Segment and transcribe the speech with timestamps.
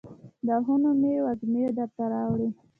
[0.45, 2.49] د آهونو مې وږمې درته راوړي